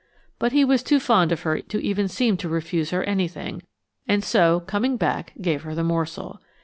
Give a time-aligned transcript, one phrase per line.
[0.39, 3.61] But he was too fond of her to even seem to refuse her anything,
[4.07, 6.41] and so, coming back, gave her the morsel.